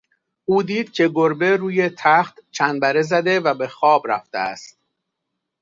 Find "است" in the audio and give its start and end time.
4.37-4.79